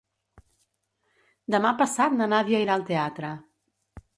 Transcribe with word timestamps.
Demà 1.55 1.73
passat 1.83 2.17
na 2.17 2.29
Nàdia 2.33 2.63
irà 2.65 2.79
al 2.79 2.87
teatre. 2.91 3.33